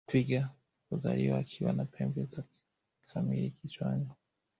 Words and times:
twiga 0.07 0.49
huzaliwa 0.89 1.37
akiwa 1.39 1.73
na 1.73 1.85
pembe 1.85 2.25
za 2.25 2.43
kamili 3.13 3.49
kichwani 3.49 4.09